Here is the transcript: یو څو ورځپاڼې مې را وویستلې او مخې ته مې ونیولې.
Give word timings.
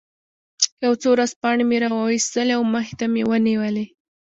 یو 0.83 0.93
څو 1.01 1.07
ورځپاڼې 1.13 1.63
مې 1.69 1.77
را 1.83 1.89
وویستلې 1.93 2.53
او 2.57 2.63
مخې 2.73 2.93
ته 2.99 3.05
مې 3.13 3.23
ونیولې. 3.29 3.85